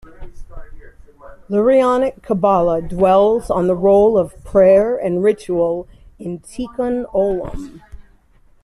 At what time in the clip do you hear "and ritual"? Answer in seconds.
4.97-5.87